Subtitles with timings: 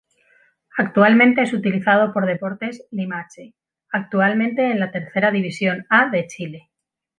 [0.79, 3.53] Actualmente es utilizado por Deportes Limache,
[3.91, 6.71] actualmente en la Tercera División A de Chile.